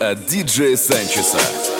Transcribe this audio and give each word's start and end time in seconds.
от 0.00 0.24
диджея 0.26 0.76
Санчеса. 0.76 1.79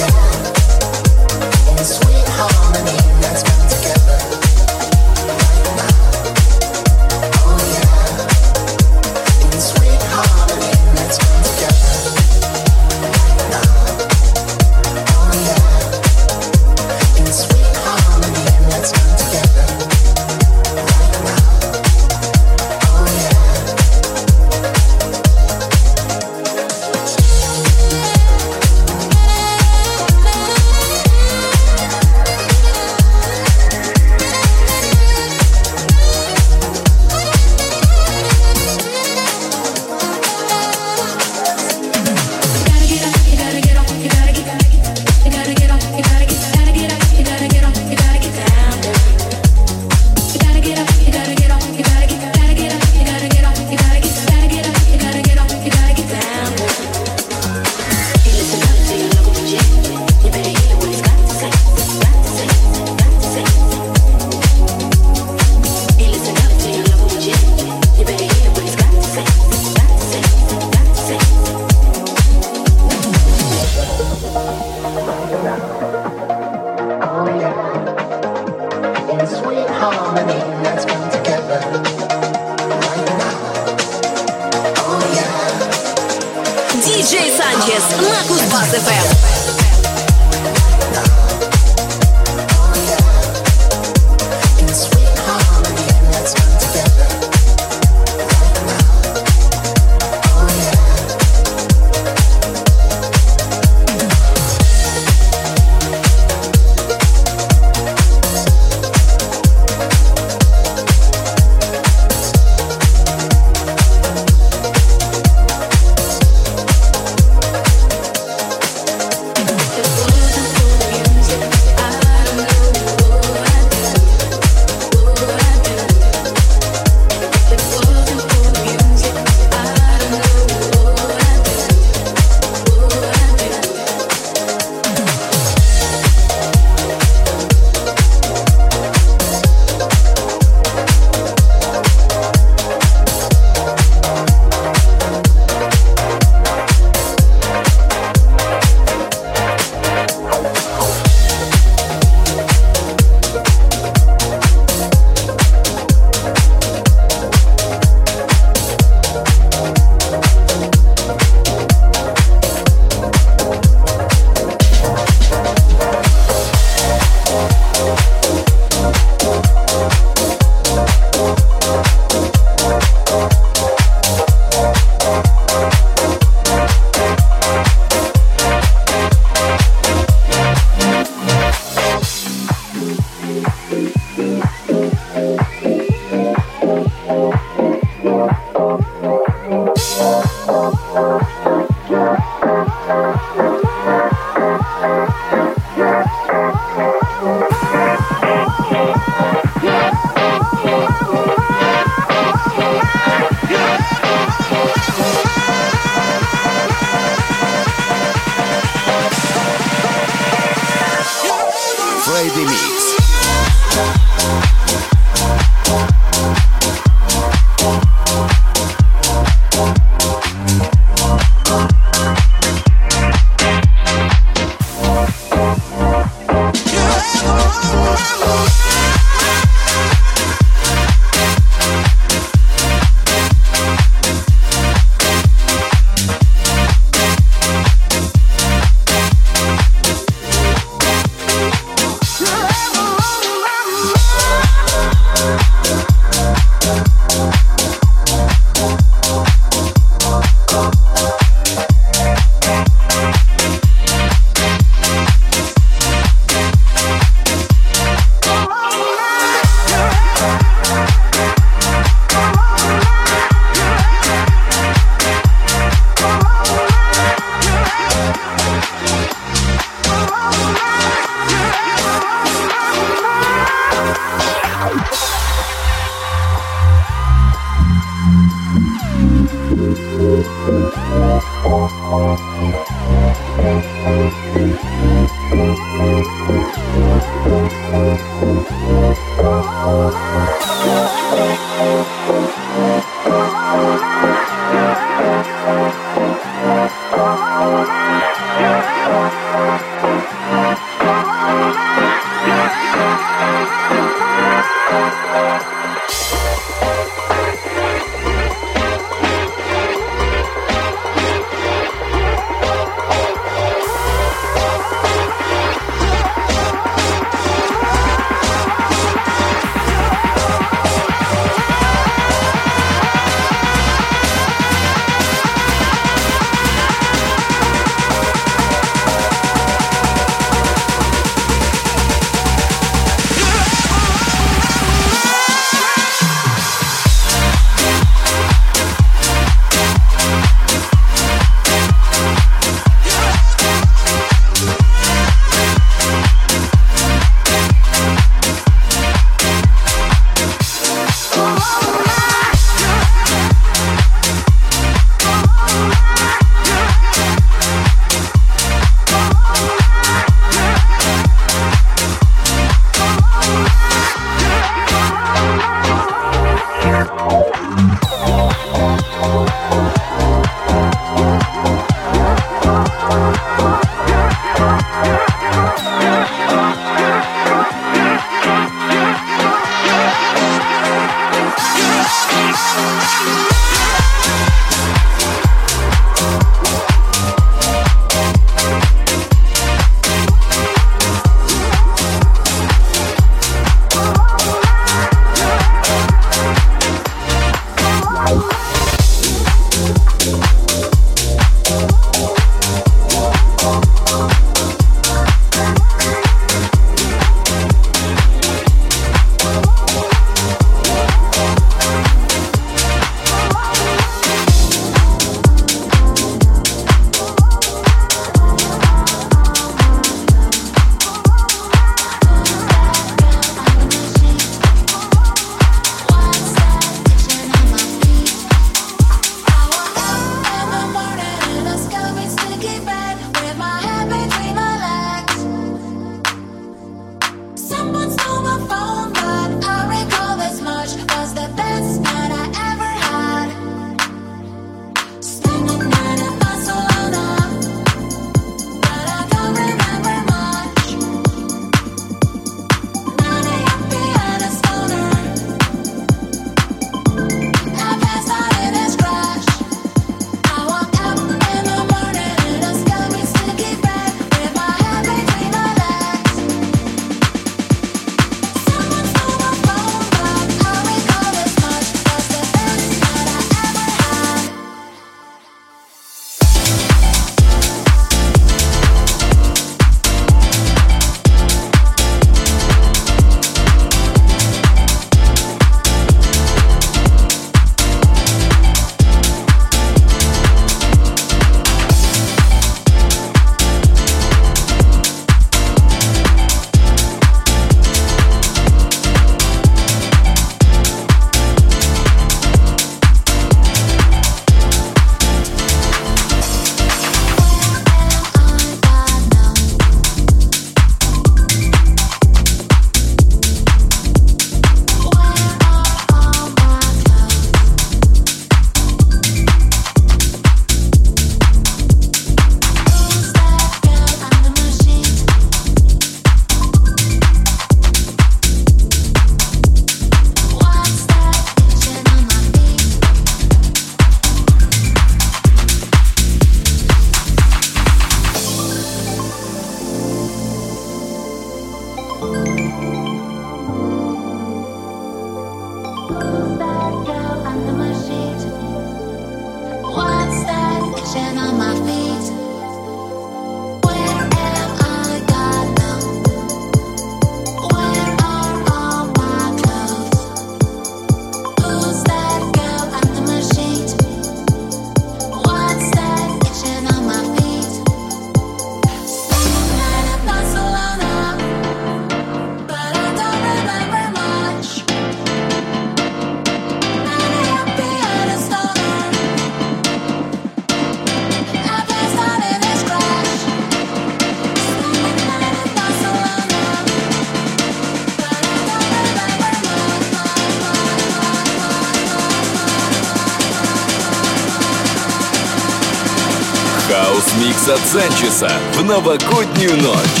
Санчеса 597.65 598.31
в 598.55 598.63
новогоднюю 598.63 599.57
ночь. 599.57 600.00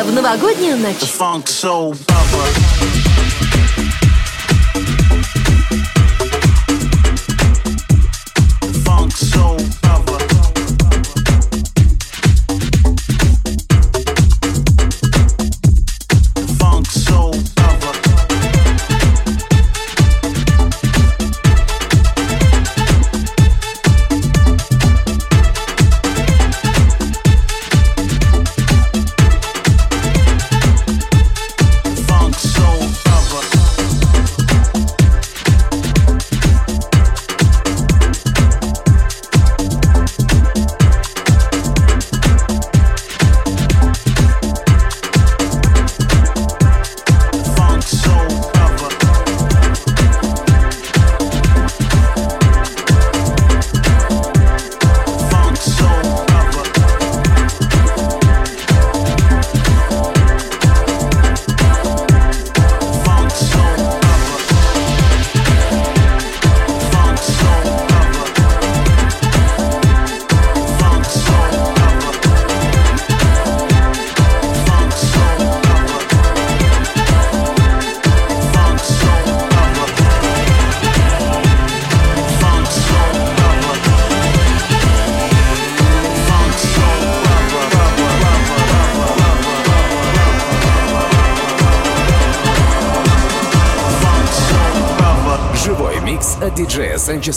в 0.00 0.10
новогоднюю 0.10 0.78
ночь. 0.78 0.96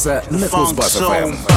Микса 0.06 0.24
на 0.30 0.46
Кузбасс-ФМ. 0.48 1.55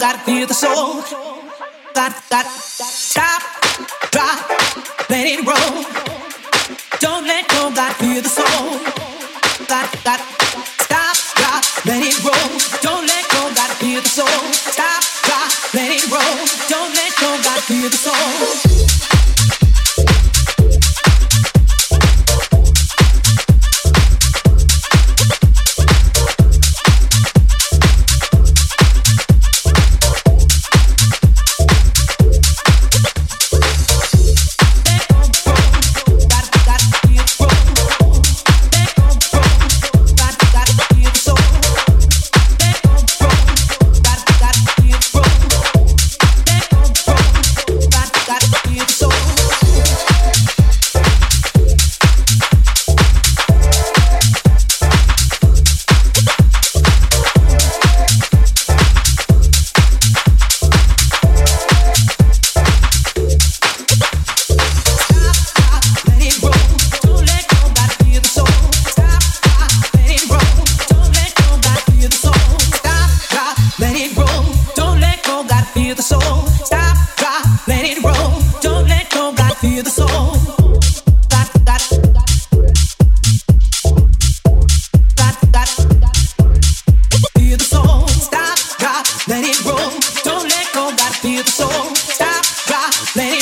gotta 0.00 0.18
feel 0.20 0.46
the 0.46 0.54
soul. 0.54 1.02
Got, 1.94 2.14
got. 2.30 2.69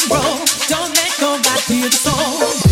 Don't 0.08 0.96
let 0.96 1.18
go 1.20 1.34
I 1.34 1.60
to 1.66 1.88
the 1.88 1.90
soul. 1.92 2.67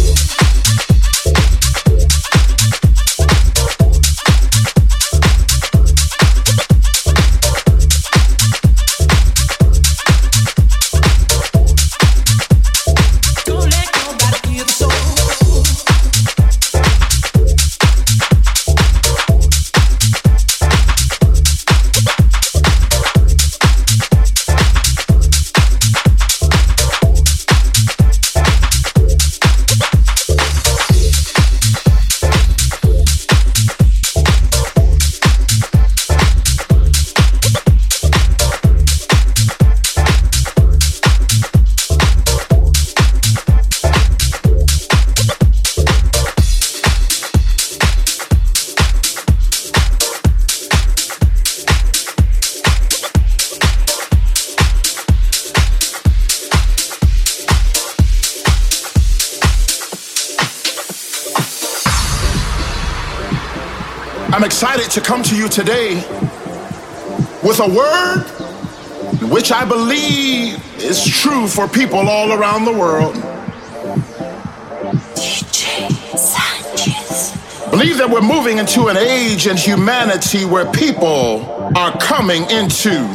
You 65.46 65.50
today 65.50 65.94
with 67.42 67.60
a 67.60 67.68
word 67.68 68.22
which 69.30 69.52
I 69.52 69.64
believe 69.64 70.60
is 70.78 71.04
true 71.04 71.46
for 71.46 71.68
people 71.68 72.08
all 72.08 72.32
around 72.32 72.64
the 72.64 72.72
world. 72.72 73.14
DJ 75.14 75.90
Sanchez. 76.16 77.70
Believe 77.70 77.98
that 77.98 78.08
we're 78.08 78.22
moving 78.22 78.58
into 78.58 78.88
an 78.88 78.96
age 78.96 79.46
in 79.46 79.56
humanity 79.56 80.44
where 80.44 80.70
people 80.72 81.70
are 81.76 81.96
coming 81.98 82.42
into 82.50 83.06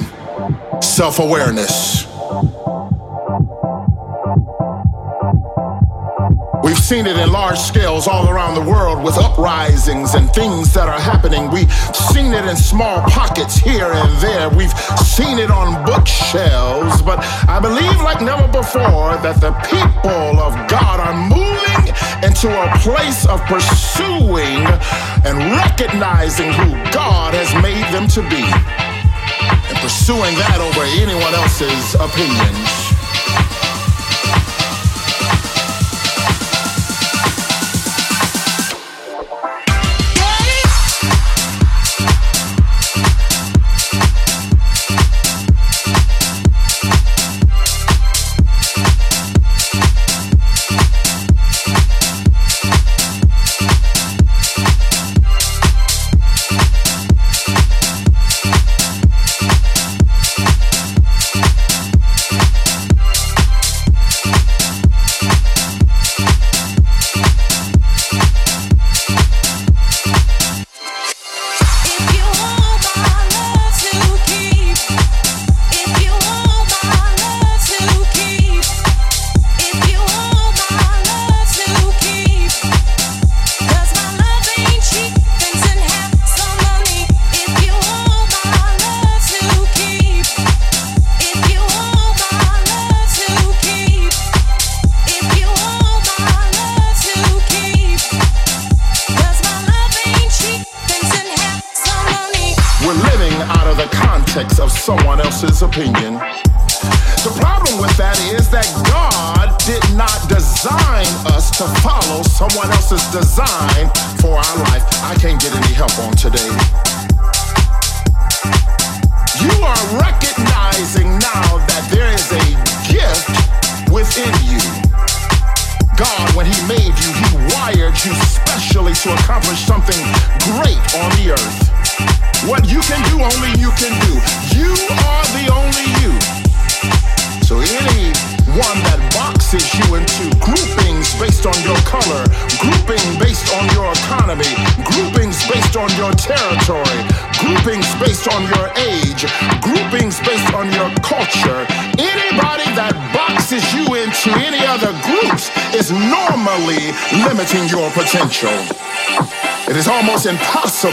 self 0.82 1.20
awareness. 1.20 1.81
Seen 6.92 7.08
it 7.08 7.16
in 7.16 7.32
large 7.32 7.58
scales 7.58 8.06
all 8.06 8.28
around 8.28 8.54
the 8.54 8.70
world 8.70 9.02
with 9.02 9.18
uprisings 9.18 10.14
and 10.14 10.30
things 10.34 10.74
that 10.74 10.90
are 10.90 11.00
happening. 11.00 11.50
We've 11.50 11.72
seen 12.12 12.34
it 12.34 12.44
in 12.44 12.58
small 12.58 13.00
pockets 13.04 13.56
here 13.56 13.88
and 13.88 14.12
there. 14.20 14.50
We've 14.50 14.78
seen 15.00 15.40
it 15.40 15.50
on 15.50 15.86
bookshelves. 15.86 17.02
But 17.02 17.20
I 17.48 17.62
believe, 17.62 17.96
like 18.04 18.20
never 18.20 18.46
before, 18.52 19.16
that 19.24 19.40
the 19.40 19.56
people 19.72 20.36
of 20.44 20.52
God 20.68 21.00
are 21.00 21.16
moving 21.32 21.96
into 22.28 22.52
a 22.52 22.68
place 22.84 23.26
of 23.26 23.40
pursuing 23.48 24.68
and 25.24 25.40
recognizing 25.56 26.52
who 26.52 26.76
God 26.92 27.34
has 27.34 27.48
made 27.64 27.88
them 27.96 28.12
to 28.20 28.22
be 28.28 28.44
and 28.44 29.78
pursuing 29.80 30.36
that 30.44 30.60
over 30.60 30.84
anyone 31.00 31.34
else's 31.40 31.96
opinions. 31.96 32.81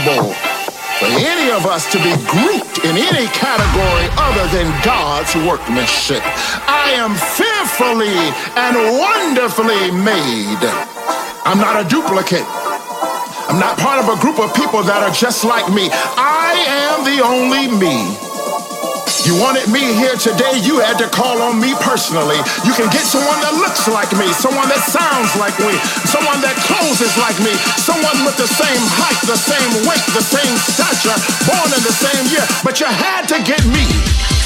For 0.04 1.10
any 1.10 1.50
of 1.50 1.66
us 1.66 1.90
to 1.90 1.98
be 1.98 2.14
grouped 2.30 2.84
in 2.84 2.94
any 2.94 3.26
category 3.34 4.06
other 4.14 4.46
than 4.54 4.70
God's 4.84 5.34
workmanship. 5.42 6.22
I 6.70 6.94
am 6.94 7.14
fearfully 7.14 8.14
and 8.54 8.74
wonderfully 8.98 9.90
made. 9.90 10.62
I'm 11.44 11.58
not 11.58 11.84
a 11.84 11.88
duplicate. 11.88 12.46
I'm 13.48 13.58
not 13.58 13.78
part 13.78 13.98
of 13.98 14.08
a 14.08 14.20
group 14.20 14.38
of 14.38 14.54
people 14.54 14.82
that 14.84 15.02
are 15.02 15.14
just 15.14 15.44
like 15.44 15.66
me. 15.72 15.88
I 15.90 16.54
am 16.86 17.02
the 17.02 17.24
only 17.24 17.66
me. 17.78 18.27
You 19.26 19.34
wanted 19.34 19.66
me 19.68 19.82
here 19.98 20.14
today, 20.14 20.62
you 20.62 20.78
had 20.78 20.98
to 20.98 21.08
call 21.08 21.42
on 21.42 21.58
me 21.58 21.74
personally. 21.82 22.38
You 22.62 22.72
can 22.72 22.86
get 22.94 23.02
someone 23.02 23.40
that 23.42 23.54
looks 23.58 23.88
like 23.90 24.10
me, 24.14 24.30
someone 24.38 24.68
that 24.70 24.82
sounds 24.86 25.34
like 25.34 25.58
me, 25.58 25.74
someone 26.06 26.38
that 26.40 26.54
closes 26.70 27.10
like 27.18 27.38
me, 27.42 27.50
someone 27.74 28.14
with 28.22 28.38
the 28.38 28.46
same 28.46 28.82
height, 28.94 29.18
the 29.26 29.36
same 29.36 29.70
weight, 29.90 30.04
the 30.14 30.22
same 30.22 30.54
stature, 30.70 31.18
born 31.50 31.68
in 31.74 31.82
the 31.82 31.94
same 31.94 32.24
year, 32.30 32.46
but 32.62 32.78
you 32.78 32.86
had 32.86 33.26
to 33.26 33.42
get 33.42 33.64
me. 33.66 34.37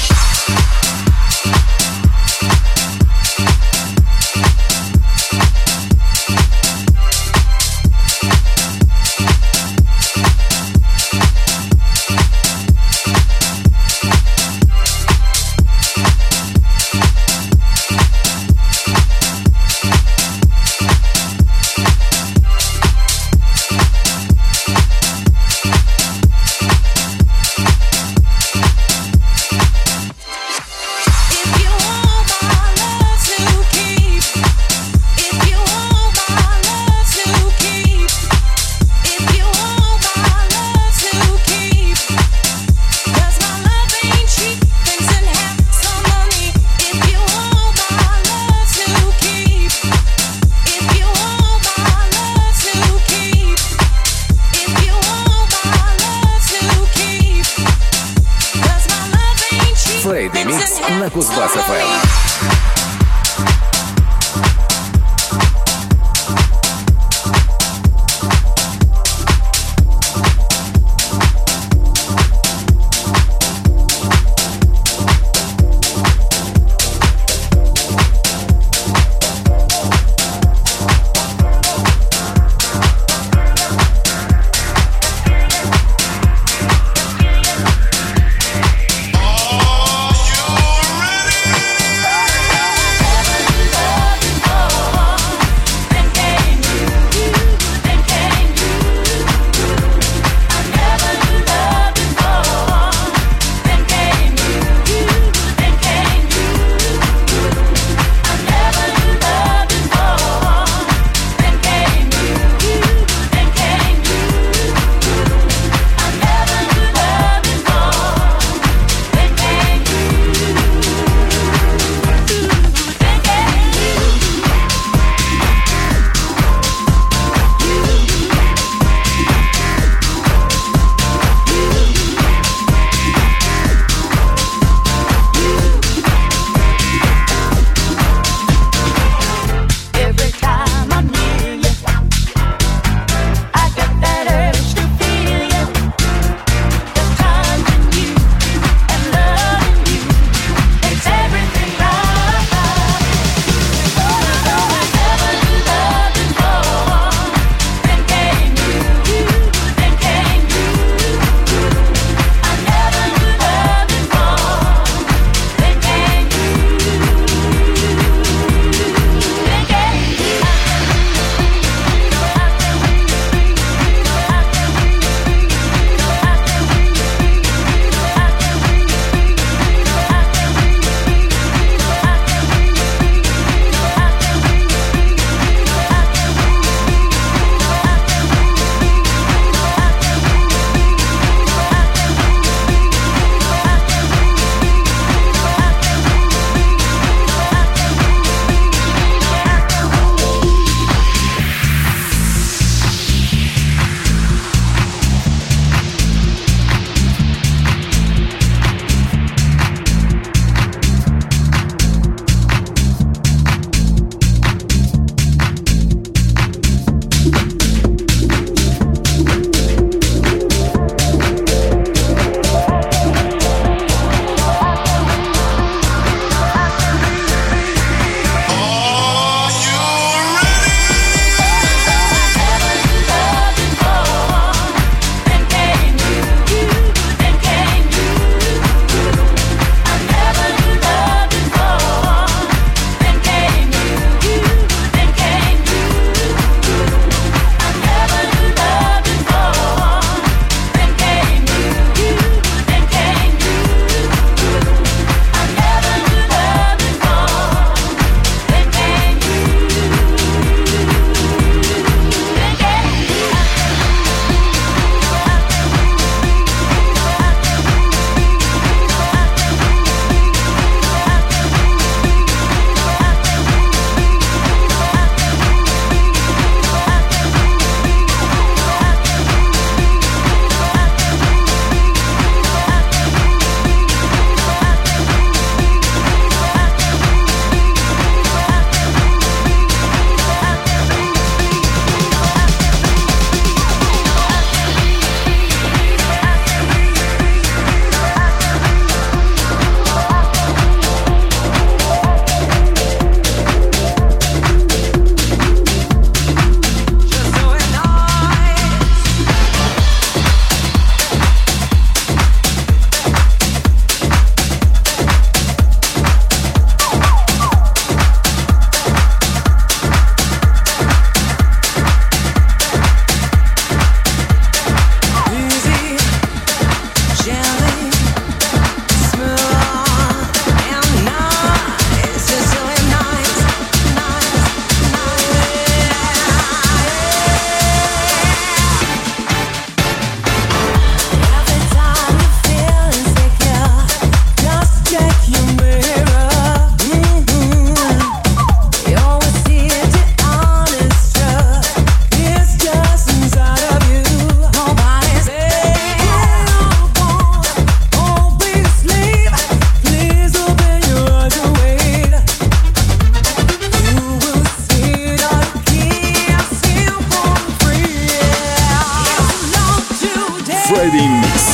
Ready? 370.75 371.07
Mix. 371.07 371.52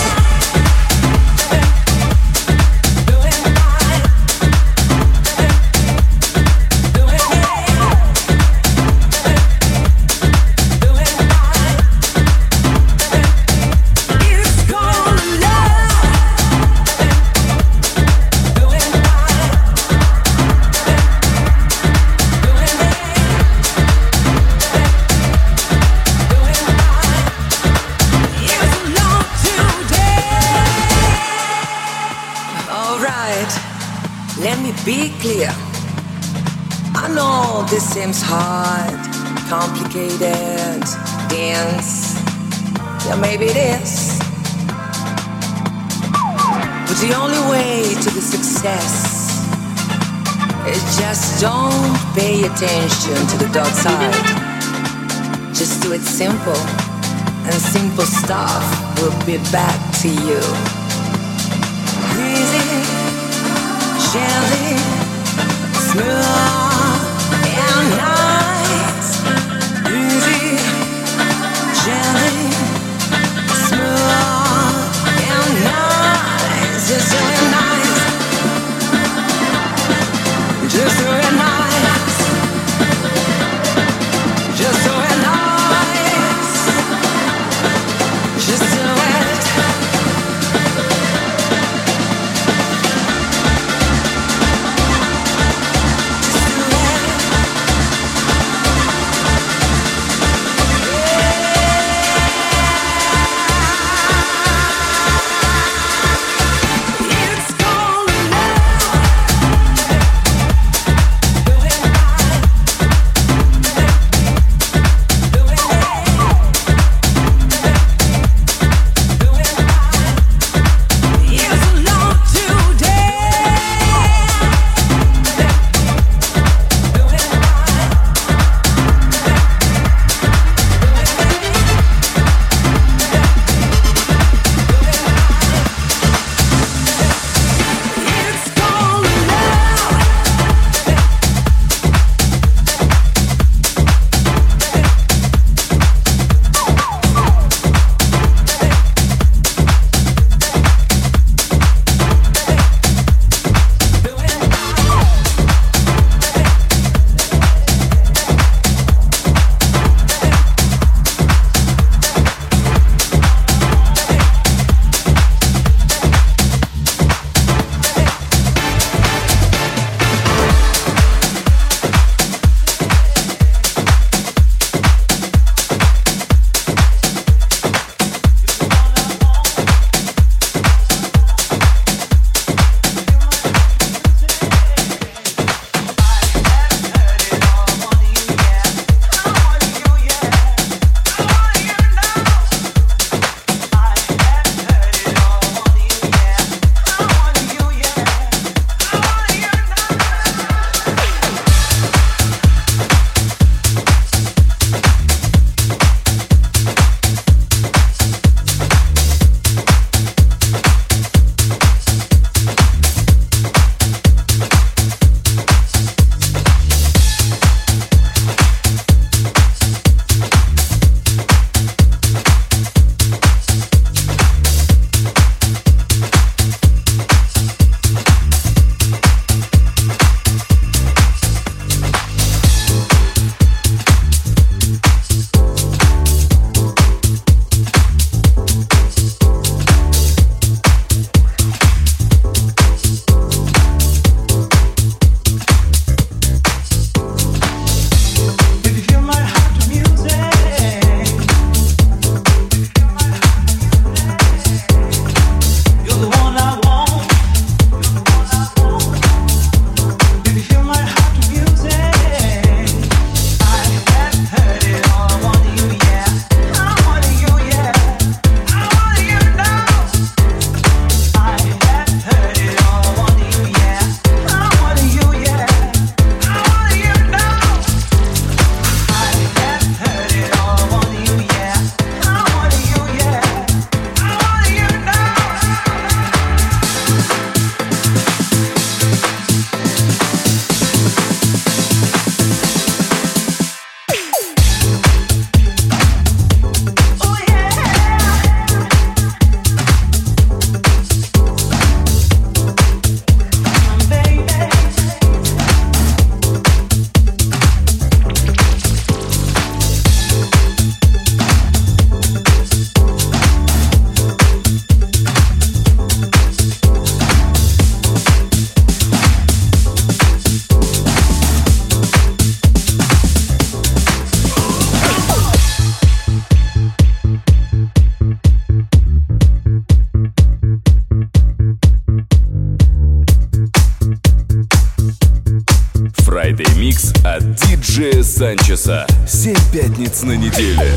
Санчеса. 338.19 338.85
Семь 339.07 339.33
пятниц 339.53 340.03
на 340.03 340.11
неделе. 340.11 340.73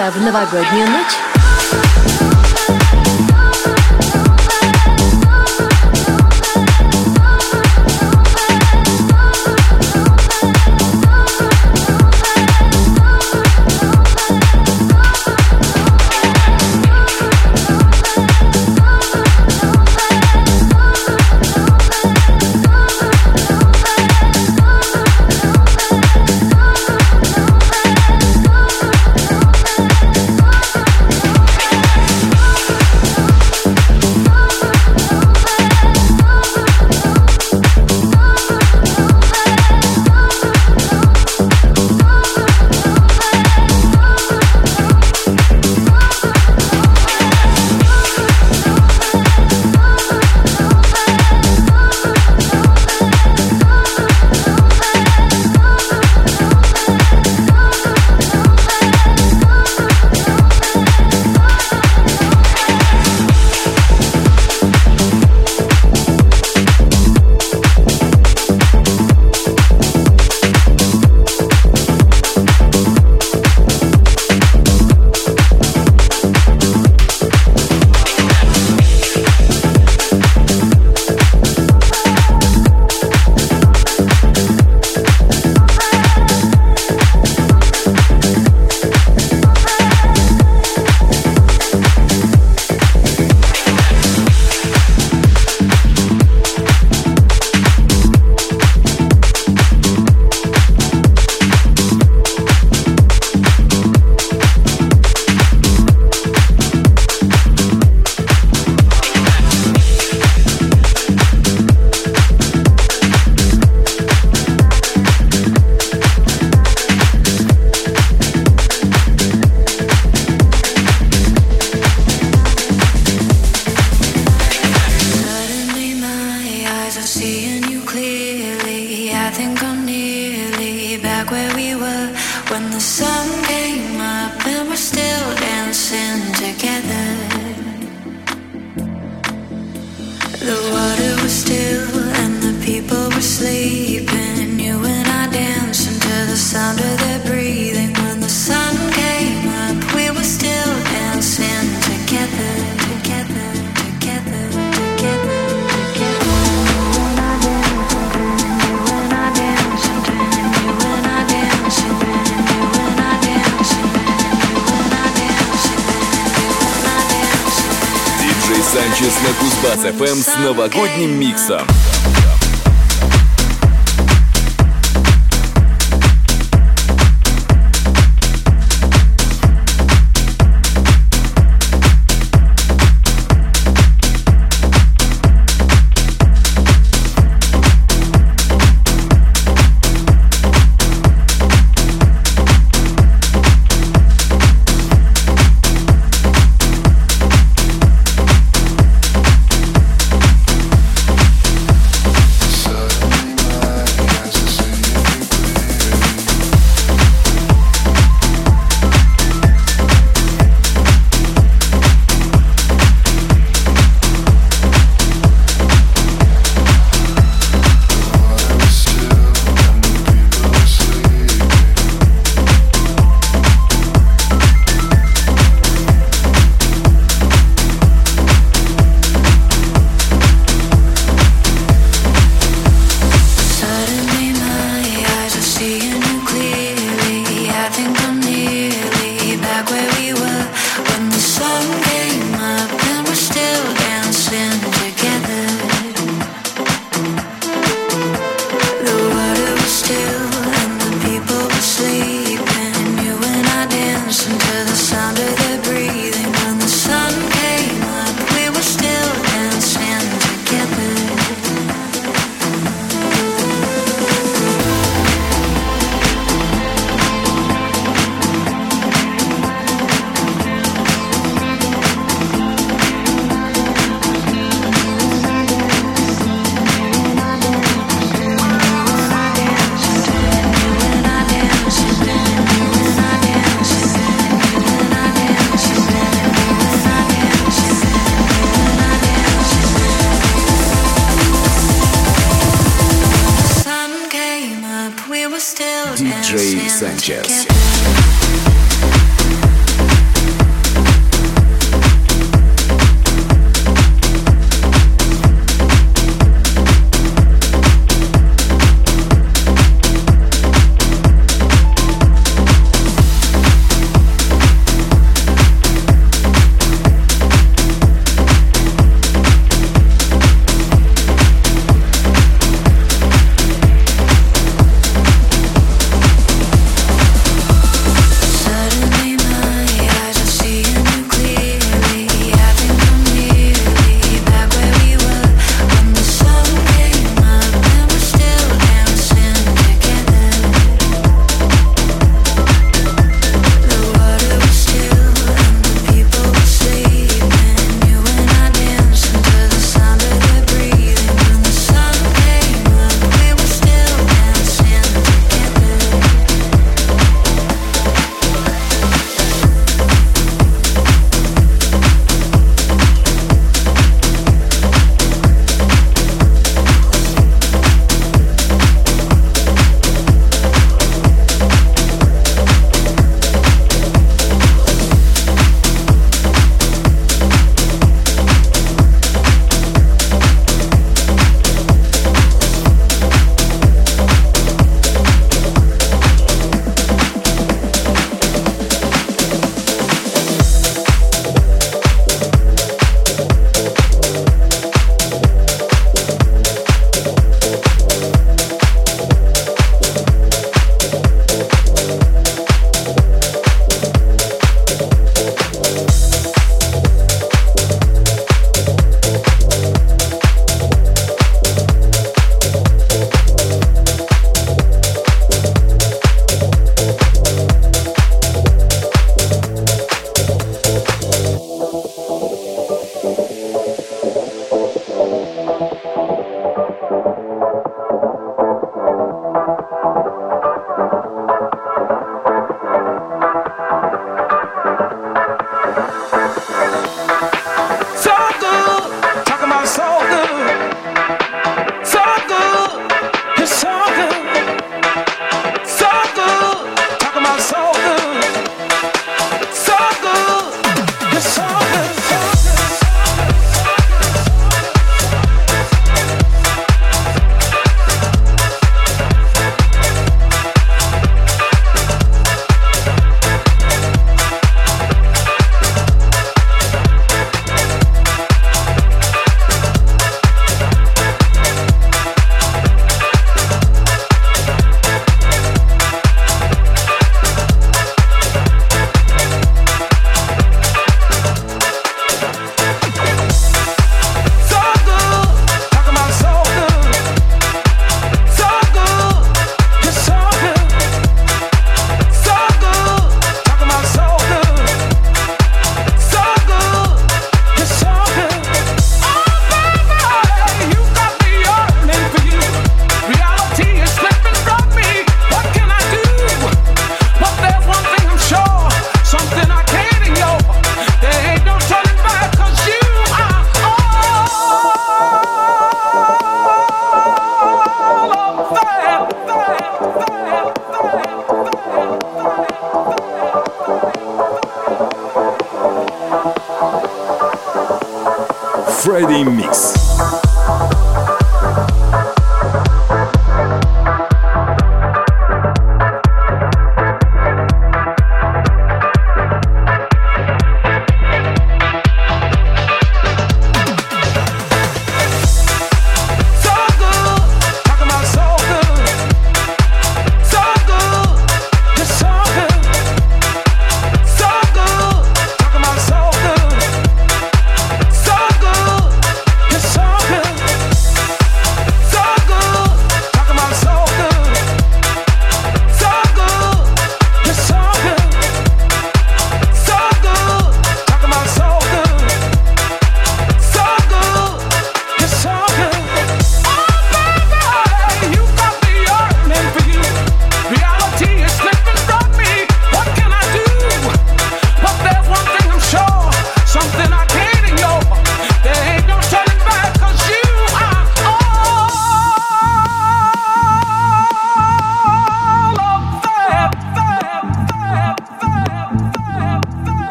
Санчеса 0.00 0.10
в 0.10 0.22
новогоднюю 0.22 0.88
ночь. 0.88 1.29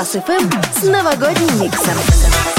Кузбасс 0.00 0.24
ФМ 0.24 0.50
с 0.72 0.82
новогодним 0.84 1.60
миксом. 1.60 2.49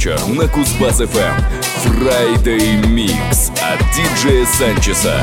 Вечер 0.00 0.18
на 0.28 0.44
Кузбасс-ФМ. 0.44 1.42
Friday 1.84 2.82
Mix 2.84 3.52
от 3.60 3.78
диджея 3.94 4.46
Санчеса. 4.46 5.20